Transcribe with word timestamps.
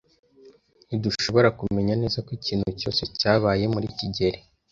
Ntidushobora 0.87 1.49
kumenya 1.59 1.93
neza 2.01 2.17
ko 2.25 2.29
ikintu 2.39 2.67
cyose 2.79 3.01
cyabaye 3.19 3.63
kuri 3.73 3.87
kigeli. 3.97 4.39